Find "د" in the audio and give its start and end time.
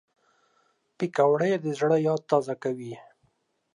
1.63-1.65